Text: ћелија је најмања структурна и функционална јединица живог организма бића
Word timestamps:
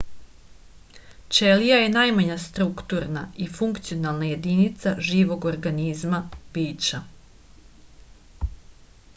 ћелија 1.39 1.75
је 1.81 1.91
најмања 1.95 2.37
структурна 2.45 3.23
и 3.45 3.49
функционална 3.59 4.31
јединица 4.31 4.95
живог 5.11 5.47
организма 5.53 6.23
бића 6.57 7.05